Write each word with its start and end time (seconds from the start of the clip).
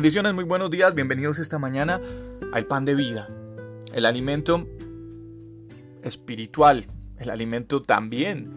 Bendiciones, 0.00 0.32
muy 0.32 0.44
buenos 0.44 0.70
días, 0.70 0.94
bienvenidos 0.94 1.38
esta 1.38 1.58
mañana 1.58 2.00
al 2.54 2.64
pan 2.64 2.86
de 2.86 2.94
vida, 2.94 3.28
el 3.92 4.06
alimento 4.06 4.66
espiritual, 6.02 6.86
el 7.18 7.28
alimento 7.28 7.82
también 7.82 8.50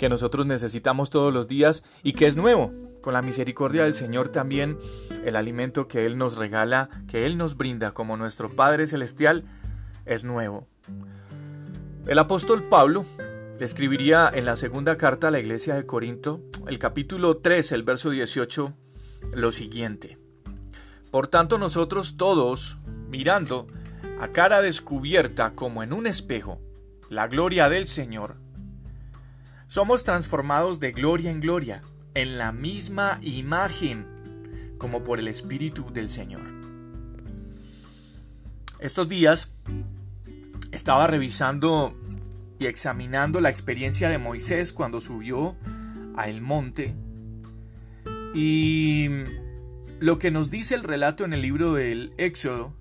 que 0.00 0.08
nosotros 0.08 0.46
necesitamos 0.46 1.10
todos 1.10 1.32
los 1.32 1.46
días 1.46 1.84
y 2.02 2.12
que 2.12 2.26
es 2.26 2.34
nuevo. 2.34 2.72
Con 3.02 3.14
la 3.14 3.22
misericordia 3.22 3.84
del 3.84 3.94
Señor 3.94 4.30
también 4.30 4.76
el 5.24 5.36
alimento 5.36 5.86
que 5.86 6.06
Él 6.06 6.18
nos 6.18 6.36
regala, 6.36 6.88
que 7.06 7.24
Él 7.24 7.36
nos 7.36 7.56
brinda 7.56 7.92
como 7.92 8.16
nuestro 8.16 8.50
Padre 8.50 8.88
Celestial, 8.88 9.44
es 10.06 10.24
nuevo. 10.24 10.66
El 12.08 12.18
apóstol 12.18 12.64
Pablo 12.64 13.04
escribiría 13.60 14.28
en 14.34 14.44
la 14.44 14.56
segunda 14.56 14.96
carta 14.96 15.28
a 15.28 15.30
la 15.30 15.38
iglesia 15.38 15.76
de 15.76 15.86
Corinto, 15.86 16.40
el 16.66 16.80
capítulo 16.80 17.36
3, 17.36 17.70
el 17.70 17.84
verso 17.84 18.10
18, 18.10 18.74
lo 19.36 19.52
siguiente. 19.52 20.23
Por 21.14 21.28
tanto 21.28 21.58
nosotros 21.58 22.16
todos, 22.16 22.78
mirando 23.08 23.68
a 24.20 24.32
cara 24.32 24.60
descubierta 24.62 25.54
como 25.54 25.84
en 25.84 25.92
un 25.92 26.08
espejo, 26.08 26.60
la 27.08 27.28
gloria 27.28 27.68
del 27.68 27.86
Señor, 27.86 28.34
somos 29.68 30.02
transformados 30.02 30.80
de 30.80 30.90
gloria 30.90 31.30
en 31.30 31.38
gloria, 31.38 31.82
en 32.14 32.36
la 32.36 32.50
misma 32.50 33.20
imagen, 33.22 34.74
como 34.76 35.04
por 35.04 35.20
el 35.20 35.28
Espíritu 35.28 35.86
del 35.92 36.08
Señor. 36.08 36.50
Estos 38.80 39.08
días 39.08 39.50
estaba 40.72 41.06
revisando 41.06 41.94
y 42.58 42.66
examinando 42.66 43.40
la 43.40 43.50
experiencia 43.50 44.08
de 44.08 44.18
Moisés 44.18 44.72
cuando 44.72 45.00
subió 45.00 45.54
a 46.16 46.28
el 46.28 46.40
monte 46.40 46.96
y 48.34 49.43
lo 50.00 50.18
que 50.18 50.30
nos 50.30 50.50
dice 50.50 50.74
el 50.74 50.82
relato 50.82 51.24
en 51.24 51.32
el 51.32 51.42
libro 51.42 51.74
del 51.74 52.12
Éxodo 52.18 52.74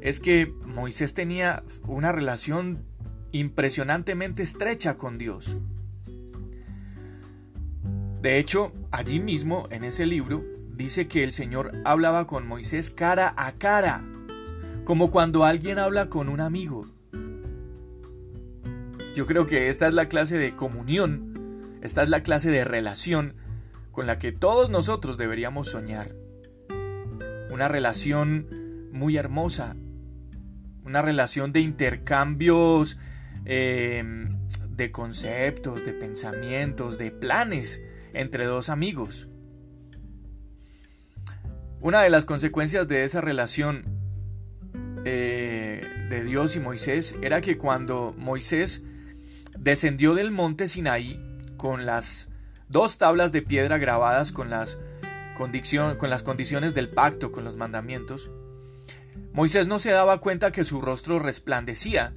es 0.00 0.20
que 0.20 0.52
Moisés 0.64 1.14
tenía 1.14 1.64
una 1.86 2.12
relación 2.12 2.84
impresionantemente 3.32 4.42
estrecha 4.42 4.96
con 4.96 5.18
Dios. 5.18 5.56
De 8.22 8.38
hecho, 8.38 8.72
allí 8.90 9.20
mismo, 9.20 9.66
en 9.70 9.84
ese 9.84 10.06
libro, 10.06 10.44
dice 10.72 11.08
que 11.08 11.24
el 11.24 11.32
Señor 11.32 11.72
hablaba 11.84 12.26
con 12.26 12.46
Moisés 12.46 12.90
cara 12.90 13.34
a 13.36 13.52
cara, 13.52 14.04
como 14.84 15.10
cuando 15.10 15.44
alguien 15.44 15.78
habla 15.78 16.08
con 16.08 16.28
un 16.28 16.40
amigo. 16.40 16.86
Yo 19.14 19.26
creo 19.26 19.46
que 19.46 19.68
esta 19.68 19.88
es 19.88 19.94
la 19.94 20.08
clase 20.08 20.38
de 20.38 20.52
comunión, 20.52 21.78
esta 21.82 22.02
es 22.02 22.08
la 22.08 22.22
clase 22.22 22.50
de 22.50 22.64
relación 22.64 23.34
con 23.90 24.06
la 24.06 24.18
que 24.18 24.32
todos 24.32 24.70
nosotros 24.70 25.18
deberíamos 25.18 25.68
soñar 25.68 26.23
una 27.54 27.68
relación 27.68 28.48
muy 28.90 29.16
hermosa, 29.16 29.76
una 30.84 31.02
relación 31.02 31.52
de 31.52 31.60
intercambios 31.60 32.98
em, 33.44 34.40
de 34.68 34.90
conceptos, 34.90 35.86
de 35.86 35.92
pensamientos, 35.92 36.98
de 36.98 37.12
planes 37.12 37.80
entre 38.12 38.46
dos 38.46 38.70
amigos. 38.70 39.28
Una 41.80 42.02
de 42.02 42.10
las 42.10 42.24
consecuencias 42.24 42.88
de 42.88 43.04
esa 43.04 43.20
relación 43.20 43.84
eh, 45.04 45.80
de 46.10 46.24
Dios 46.24 46.56
y 46.56 46.60
Moisés 46.60 47.14
era 47.22 47.40
que 47.40 47.56
cuando 47.56 48.16
Moisés 48.18 48.82
descendió 49.56 50.16
del 50.16 50.32
monte 50.32 50.66
Sinaí 50.66 51.24
con 51.56 51.86
las 51.86 52.28
dos 52.68 52.98
tablas 52.98 53.30
de 53.30 53.42
piedra 53.42 53.78
grabadas 53.78 54.32
con 54.32 54.50
las 54.50 54.80
con 55.34 56.10
las 56.10 56.22
condiciones 56.22 56.74
del 56.74 56.88
pacto, 56.88 57.32
con 57.32 57.44
los 57.44 57.56
mandamientos, 57.56 58.30
Moisés 59.32 59.66
no 59.66 59.78
se 59.78 59.90
daba 59.90 60.20
cuenta 60.20 60.52
que 60.52 60.64
su 60.64 60.80
rostro 60.80 61.18
resplandecía 61.18 62.12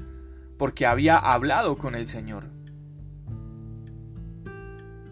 porque 0.57 0.85
había 0.85 1.17
hablado 1.17 1.77
con 1.77 1.95
el 1.95 2.07
Señor. 2.07 2.45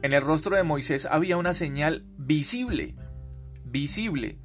En 0.02 0.14
el 0.14 0.22
rostro 0.22 0.56
de 0.56 0.64
Moisés 0.64 1.08
había 1.10 1.38
una 1.38 1.54
señal 1.54 2.06
visible, 2.18 2.96
visible, 3.64 4.38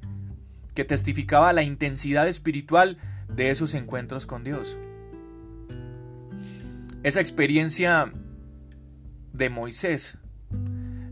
que 0.73 0.85
testificaba 0.85 1.53
la 1.53 1.61
intensidad 1.61 2.27
espiritual 2.27 2.97
de 3.27 3.51
esos 3.51 3.75
encuentros 3.75 4.25
con 4.25 4.43
Dios. 4.43 4.77
Esa 7.03 7.21
experiencia 7.21 8.11
de 9.33 9.49
Moisés 9.49 10.17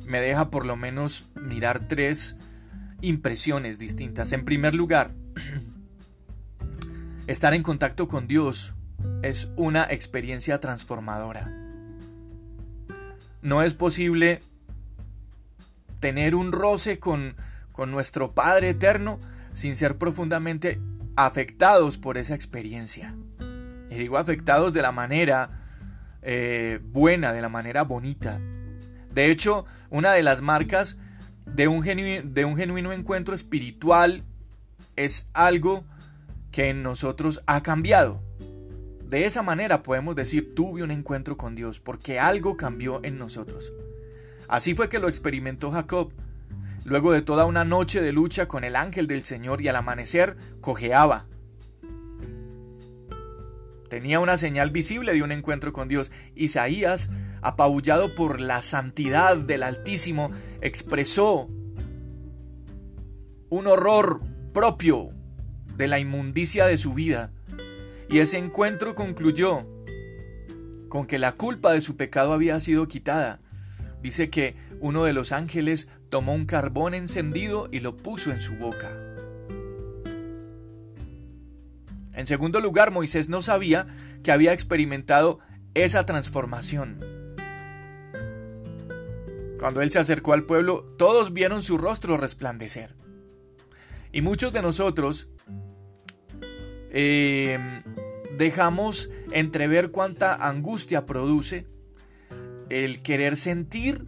me 0.06 0.20
deja 0.20 0.50
por 0.50 0.66
lo 0.66 0.76
menos 0.76 1.30
mirar 1.36 1.88
tres 1.88 2.36
impresiones 3.02 3.78
distintas. 3.78 4.32
En 4.32 4.46
primer 4.46 4.76
lugar, 4.76 5.12
estar 7.28 7.54
en 7.54 7.64
contacto 7.64 8.08
con 8.08 8.28
Dios 8.28 8.74
es 9.22 9.50
una 9.56 9.84
experiencia 9.84 10.60
transformadora. 10.60 11.52
No 13.42 13.64
es 13.64 13.74
posible 13.74 14.42
tener 16.00 16.36
un 16.36 16.52
roce 16.52 17.00
con, 17.00 17.36
con 17.72 17.92
nuestro 17.92 18.34
Padre 18.34 18.70
Eterno 18.70 19.20
sin 19.54 19.76
ser 19.76 19.98
profundamente 19.98 20.80
afectados 21.16 21.98
por 21.98 22.18
esa 22.18 22.36
experiencia. 22.36 23.16
Y 23.90 23.96
digo 23.96 24.18
afectados 24.18 24.74
de 24.74 24.82
la 24.82 24.92
manera 24.92 25.66
eh, 26.22 26.80
buena, 26.84 27.34
de 27.34 27.42
la 27.42 27.50
manera 27.50 27.84
bonita, 27.84 28.40
de 29.12 29.32
hecho, 29.32 29.66
una 29.90 30.14
de 30.14 30.24
las 30.24 30.42
marcas 30.42 30.98
de 31.56 31.68
un, 31.68 31.84
de 32.34 32.46
un 32.46 32.58
genuino 32.58 32.94
encuentro 32.94 33.36
espiritual 33.36 34.24
es 34.96 35.30
algo 35.34 35.86
que 36.52 36.70
en 36.70 36.84
nosotros 36.84 37.42
ha 37.48 37.64
cambiado. 37.64 38.22
De 39.10 39.26
esa 39.26 39.42
manera 39.42 39.82
podemos 39.82 40.16
decir 40.16 40.54
tuve 40.54 40.84
un 40.84 40.92
encuentro 40.92 41.38
con 41.38 41.56
Dios 41.56 41.80
porque 41.80 42.20
algo 42.20 42.58
cambió 42.58 43.00
en 43.04 43.18
nosotros. 43.18 43.74
Así 44.48 44.76
fue 44.76 44.90
que 44.90 45.00
lo 45.00 45.08
experimentó 45.08 45.72
Jacob. 45.72 46.12
Luego 46.86 47.12
de 47.12 47.22
toda 47.22 47.46
una 47.46 47.66
noche 47.66 48.02
de 48.02 48.14
lucha 48.14 48.48
con 48.48 48.64
el 48.64 48.76
ángel 48.76 49.08
del 49.08 49.24
Señor 49.24 49.62
y 49.62 49.68
al 49.68 49.76
amanecer 49.76 50.38
cojeaba. 50.62 51.26
Tenía 53.90 54.20
una 54.20 54.38
señal 54.38 54.70
visible 54.70 55.14
de 55.14 55.24
un 55.24 55.32
encuentro 55.32 55.74
con 55.74 55.88
Dios. 55.88 56.12
Isaías 56.36 57.12
apabullado 57.42 58.16
por 58.16 58.42
la 58.42 58.62
santidad 58.62 59.38
del 59.38 59.64
Altísimo, 59.64 60.32
expresó 60.62 61.50
un 63.50 63.68
horror 63.68 64.22
propio 64.54 65.10
de 65.76 65.88
la 65.88 66.00
inmundicia 66.00 66.66
de 66.66 66.78
su 66.78 66.94
vida. 66.94 67.32
Y 68.10 68.20
ese 68.20 68.38
encuentro 68.38 68.96
concluyó 68.96 69.66
con 70.90 71.06
que 71.06 71.20
la 71.20 71.34
culpa 71.34 71.74
de 71.74 71.82
su 71.82 71.96
pecado 71.96 72.34
había 72.34 72.60
sido 72.60 72.88
quitada. 72.88 73.40
Dice 74.02 74.30
que 74.30 74.56
uno 74.80 75.04
de 75.04 75.14
los 75.14 75.32
ángeles 75.32 75.90
tomó 76.10 76.34
un 76.34 76.46
carbón 76.46 76.94
encendido 76.94 77.70
y 77.72 77.80
lo 77.80 77.96
puso 77.98 78.32
en 78.32 78.42
su 78.42 78.56
boca. 78.56 78.90
En 82.14 82.28
segundo 82.28 82.60
lugar, 82.60 82.92
Moisés 82.92 83.30
no 83.30 83.42
sabía 83.42 83.88
que 84.24 84.32
había 84.32 84.52
experimentado 84.52 85.40
esa 85.74 86.06
transformación. 86.06 87.00
Cuando 89.60 89.82
él 89.82 89.92
se 89.92 90.00
acercó 90.00 90.34
al 90.34 90.44
pueblo, 90.44 90.84
todos 90.98 91.34
vieron 91.34 91.62
su 91.62 91.78
rostro 91.78 92.18
resplandecer. 92.18 92.96
Y 94.12 94.22
muchos 94.22 94.54
de 94.54 94.62
nosotros 94.62 95.28
em, 96.92 97.84
dejamos 98.38 99.10
entrever 99.32 99.92
cuánta 99.92 100.48
angustia 100.48 101.06
produce 101.06 101.68
el 102.70 103.02
querer 103.02 103.36
sentir 103.36 104.06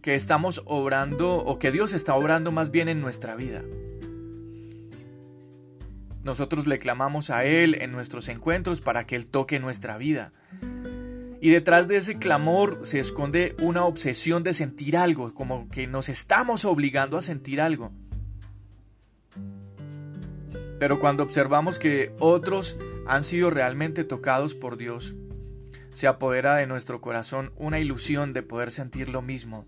que 0.00 0.14
estamos 0.14 0.62
obrando 0.64 1.36
o 1.36 1.58
que 1.58 1.70
Dios 1.70 1.92
está 1.92 2.14
obrando 2.14 2.50
más 2.50 2.70
bien 2.70 2.88
en 2.88 3.00
nuestra 3.00 3.36
vida. 3.36 3.62
Nosotros 6.24 6.66
le 6.66 6.78
clamamos 6.78 7.30
a 7.30 7.44
Él 7.44 7.76
en 7.80 7.90
nuestros 7.90 8.28
encuentros 8.28 8.80
para 8.80 9.06
que 9.06 9.16
Él 9.16 9.26
toque 9.26 9.60
nuestra 9.60 9.98
vida. 9.98 10.32
Y 11.42 11.50
detrás 11.50 11.88
de 11.88 11.96
ese 11.96 12.18
clamor 12.18 12.78
se 12.84 13.00
esconde 13.00 13.56
una 13.60 13.84
obsesión 13.84 14.44
de 14.44 14.54
sentir 14.54 14.96
algo, 14.96 15.34
como 15.34 15.68
que 15.70 15.88
nos 15.88 16.08
estamos 16.08 16.64
obligando 16.64 17.18
a 17.18 17.22
sentir 17.22 17.60
algo. 17.60 17.90
Pero 20.78 21.00
cuando 21.00 21.24
observamos 21.24 21.80
que 21.80 22.14
otros 22.20 22.76
han 23.08 23.24
sido 23.24 23.50
realmente 23.50 24.04
tocados 24.04 24.54
por 24.54 24.76
Dios, 24.76 25.16
se 25.92 26.06
apodera 26.06 26.54
de 26.54 26.68
nuestro 26.68 27.00
corazón 27.00 27.52
una 27.56 27.80
ilusión 27.80 28.32
de 28.32 28.44
poder 28.44 28.70
sentir 28.70 29.08
lo 29.08 29.20
mismo. 29.20 29.66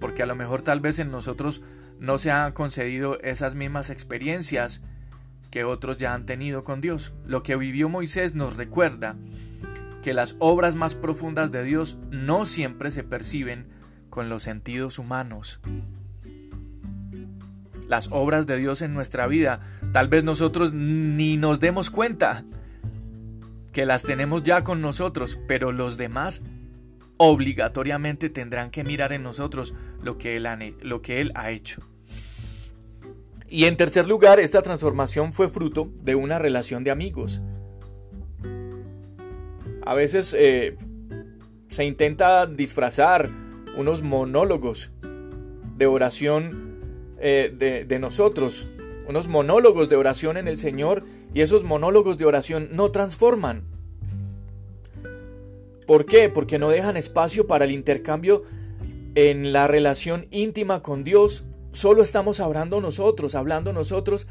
Porque 0.00 0.22
a 0.22 0.26
lo 0.26 0.36
mejor 0.36 0.60
tal 0.60 0.80
vez 0.80 0.98
en 0.98 1.10
nosotros 1.10 1.62
no 1.98 2.18
se 2.18 2.30
han 2.30 2.52
concedido 2.52 3.18
esas 3.22 3.54
mismas 3.54 3.88
experiencias 3.88 4.82
que 5.52 5.64
otros 5.64 5.98
ya 5.98 6.14
han 6.14 6.24
tenido 6.26 6.64
con 6.64 6.80
Dios. 6.80 7.12
Lo 7.26 7.44
que 7.44 7.54
vivió 7.56 7.90
Moisés 7.90 8.34
nos 8.34 8.56
recuerda 8.56 9.16
que 10.02 10.14
las 10.14 10.34
obras 10.40 10.74
más 10.74 10.96
profundas 10.96 11.52
de 11.52 11.62
Dios 11.62 11.98
no 12.10 12.46
siempre 12.46 12.90
se 12.90 13.04
perciben 13.04 13.66
con 14.10 14.28
los 14.28 14.42
sentidos 14.42 14.98
humanos. 14.98 15.60
las 17.86 18.08
obras 18.10 18.46
de 18.46 18.56
Dios 18.56 18.80
en 18.80 18.94
nuestra 18.94 19.26
vida, 19.26 19.60
tal 19.92 20.08
vez 20.08 20.24
nosotros 20.24 20.72
ni 20.72 21.36
nos 21.36 21.60
demos 21.60 21.90
cuenta 21.90 22.42
que 23.70 23.84
las 23.84 24.02
tenemos 24.02 24.42
ya 24.44 24.64
con 24.64 24.80
nosotros, 24.80 25.38
pero 25.46 25.72
los 25.72 25.98
demás 25.98 26.42
obligatoriamente 27.18 28.30
tendrán 28.30 28.70
que 28.70 28.84
mirar 28.84 29.12
en 29.12 29.22
nosotros 29.22 29.74
lo 30.02 30.16
que 30.16 30.36
Él 30.36 30.46
ha, 30.46 30.58
lo 30.80 31.02
que 31.02 31.20
él 31.20 31.32
ha 31.34 31.50
hecho. 31.50 31.82
Y 33.52 33.66
en 33.66 33.76
tercer 33.76 34.08
lugar, 34.08 34.40
esta 34.40 34.62
transformación 34.62 35.30
fue 35.30 35.50
fruto 35.50 35.92
de 36.00 36.14
una 36.14 36.38
relación 36.38 36.84
de 36.84 36.90
amigos. 36.90 37.42
A 39.84 39.94
veces 39.94 40.34
eh, 40.38 40.78
se 41.68 41.84
intenta 41.84 42.46
disfrazar 42.46 43.28
unos 43.76 44.00
monólogos 44.00 44.90
de 45.76 45.84
oración 45.84 46.80
eh, 47.18 47.84
de 47.86 47.98
nosotros, 47.98 48.68
unos 49.06 49.28
monólogos 49.28 49.90
de 49.90 49.96
oración 49.96 50.38
en 50.38 50.48
el 50.48 50.56
Señor 50.56 51.04
y 51.34 51.42
esos 51.42 51.62
monólogos 51.62 52.16
de 52.16 52.24
oración 52.24 52.70
no 52.72 52.90
transforman. 52.90 53.64
¿Por 55.86 56.06
qué? 56.06 56.30
Porque 56.30 56.58
no 56.58 56.70
dejan 56.70 56.96
espacio 56.96 57.46
para 57.46 57.66
el 57.66 57.72
intercambio 57.72 58.44
en 59.14 59.52
la 59.52 59.68
relación 59.68 60.26
íntima 60.30 60.80
con 60.80 61.04
Dios. 61.04 61.44
Solo 61.72 62.02
estamos 62.02 62.40
hablando 62.40 62.80
nosotros, 62.80 63.34
hablando 63.34 63.72
nosotros 63.72 64.26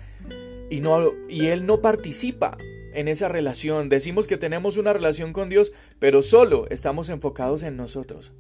y, 0.70 0.80
no, 0.80 1.12
y 1.28 1.48
Él 1.48 1.66
no 1.66 1.82
participa 1.82 2.58
en 2.94 3.08
esa 3.08 3.28
relación. 3.28 3.90
Decimos 3.90 4.28
que 4.28 4.38
tenemos 4.38 4.78
una 4.78 4.94
relación 4.94 5.34
con 5.34 5.50
Dios, 5.50 5.72
pero 6.00 6.24
solo 6.24 6.66
estamos 6.70 7.10
enfocados 7.10 7.64
en 7.64 7.78
nosotros. 7.78 8.32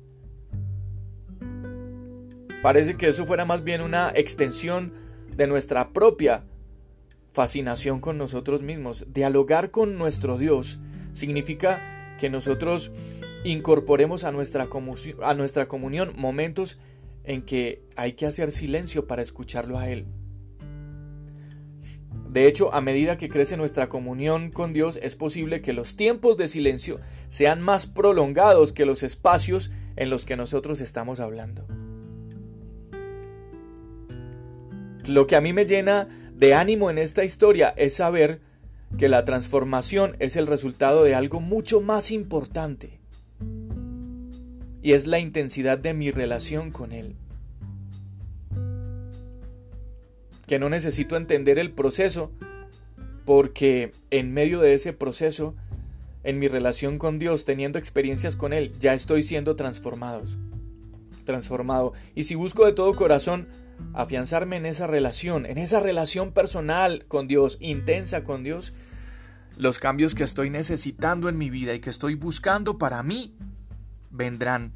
Parece 2.61 2.95
que 2.95 3.09
eso 3.09 3.25
fuera 3.25 3.43
más 3.43 3.63
bien 3.63 3.81
una 3.81 4.11
extensión 4.13 4.93
de 5.35 5.47
nuestra 5.47 5.93
propia 5.93 6.43
fascinación 7.33 7.99
con 8.01 8.19
nosotros 8.19 8.61
mismos. 8.61 9.05
Dialogar 9.11 9.71
con 9.71 9.97
nuestro 9.97 10.37
Dios 10.37 10.79
significa 11.11 12.15
que 12.19 12.29
nosotros 12.29 12.91
incorporemos 13.43 14.23
a 14.23 14.31
nuestra, 14.31 14.69
a 15.23 15.33
nuestra 15.33 15.67
comunión 15.67 16.13
momentos 16.15 16.77
en 17.23 17.43
que 17.43 17.83
hay 17.95 18.13
que 18.13 18.25
hacer 18.25 18.51
silencio 18.51 19.07
para 19.07 19.21
escucharlo 19.21 19.77
a 19.77 19.89
Él. 19.89 20.05
De 22.29 22.47
hecho, 22.47 22.73
a 22.73 22.79
medida 22.79 23.17
que 23.17 23.27
crece 23.27 23.57
nuestra 23.57 23.89
comunión 23.89 24.51
con 24.51 24.71
Dios, 24.71 24.97
es 25.01 25.17
posible 25.17 25.61
que 25.61 25.73
los 25.73 25.97
tiempos 25.97 26.37
de 26.37 26.47
silencio 26.47 27.01
sean 27.27 27.61
más 27.61 27.87
prolongados 27.87 28.71
que 28.71 28.85
los 28.85 29.03
espacios 29.03 29.69
en 29.97 30.09
los 30.09 30.23
que 30.23 30.37
nosotros 30.37 30.79
estamos 30.79 31.19
hablando. 31.19 31.67
Lo 35.05 35.27
que 35.27 35.35
a 35.35 35.41
mí 35.41 35.51
me 35.51 35.65
llena 35.65 36.07
de 36.33 36.53
ánimo 36.53 36.89
en 36.89 36.99
esta 36.99 37.25
historia 37.25 37.73
es 37.75 37.95
saber 37.95 38.39
que 38.97 39.09
la 39.09 39.25
transformación 39.25 40.15
es 40.19 40.37
el 40.37 40.47
resultado 40.47 41.03
de 41.03 41.15
algo 41.15 41.41
mucho 41.41 41.81
más 41.81 42.11
importante. 42.11 43.00
Y 44.81 44.93
es 44.93 45.07
la 45.07 45.19
intensidad 45.19 45.77
de 45.77 45.93
mi 45.93 46.11
relación 46.11 46.71
con 46.71 46.91
Él. 46.91 47.15
que 50.51 50.59
no 50.59 50.67
necesito 50.67 51.15
entender 51.15 51.57
el 51.59 51.71
proceso 51.71 52.29
porque 53.23 53.93
en 54.09 54.33
medio 54.33 54.59
de 54.59 54.73
ese 54.73 54.91
proceso, 54.91 55.55
en 56.25 56.39
mi 56.39 56.49
relación 56.49 56.97
con 56.97 57.19
Dios, 57.19 57.45
teniendo 57.45 57.79
experiencias 57.79 58.35
con 58.35 58.51
Él, 58.51 58.73
ya 58.77 58.93
estoy 58.93 59.23
siendo 59.23 59.55
transformados. 59.55 60.37
Transformado. 61.23 61.93
Y 62.15 62.25
si 62.25 62.35
busco 62.35 62.65
de 62.65 62.73
todo 62.73 62.93
corazón 62.97 63.47
afianzarme 63.93 64.57
en 64.57 64.65
esa 64.65 64.87
relación, 64.87 65.45
en 65.45 65.57
esa 65.57 65.79
relación 65.79 66.33
personal 66.33 67.05
con 67.07 67.29
Dios, 67.29 67.57
intensa 67.61 68.25
con 68.25 68.43
Dios, 68.43 68.73
los 69.55 69.79
cambios 69.79 70.15
que 70.15 70.25
estoy 70.25 70.49
necesitando 70.49 71.29
en 71.29 71.37
mi 71.37 71.49
vida 71.49 71.73
y 71.73 71.79
que 71.79 71.89
estoy 71.89 72.15
buscando 72.15 72.77
para 72.77 73.03
mí, 73.03 73.37
vendrán. 74.11 74.73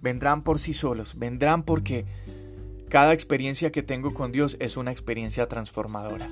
Vendrán 0.00 0.42
por 0.42 0.58
sí 0.58 0.74
solos, 0.74 1.18
vendrán 1.18 1.64
porque 1.64 2.06
cada 2.88 3.12
experiencia 3.12 3.72
que 3.72 3.82
tengo 3.82 4.14
con 4.14 4.32
Dios 4.32 4.56
es 4.60 4.76
una 4.76 4.92
experiencia 4.92 5.48
transformadora. 5.48 6.30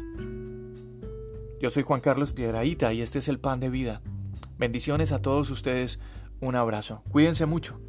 Yo 1.61 1.70
soy 1.70 1.82
Juan 1.82 2.00
Carlos 2.00 2.32
Piedraíta 2.32 2.93
y 2.93 3.00
este 3.00 3.19
es 3.19 3.28
el 3.28 3.40
pan 3.40 3.58
de 3.58 3.70
vida. 3.70 4.02
Bendiciones 4.58 5.12
a 5.12 5.22
todos 5.22 5.50
ustedes. 5.50 5.99
Un 6.40 6.56
abrazo. 6.56 7.02
Cuídense 7.11 7.46
mucho. 7.46 7.81